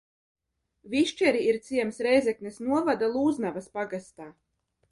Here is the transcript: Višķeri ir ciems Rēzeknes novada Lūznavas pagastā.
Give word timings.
Višķeri 0.93 1.43
ir 1.49 1.59
ciems 1.67 2.01
Rēzeknes 2.07 2.59
novada 2.71 3.13
Lūznavas 3.19 3.71
pagastā. 3.79 4.31